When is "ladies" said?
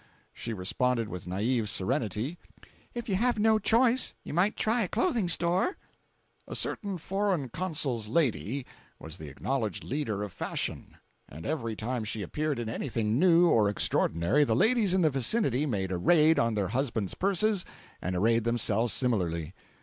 14.55-14.95